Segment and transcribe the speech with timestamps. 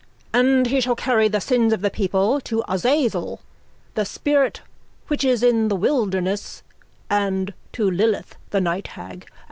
[0.33, 3.39] _And he shall carry the sins of the people to Azazel,
[3.93, 4.61] the spirit
[5.09, 6.63] which is in the wilderness,
[7.07, 9.25] and to Lilith, the nighthag.